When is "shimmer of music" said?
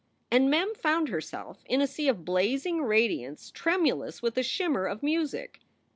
4.41-5.59